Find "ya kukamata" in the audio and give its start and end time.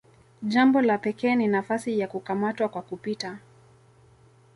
1.99-2.67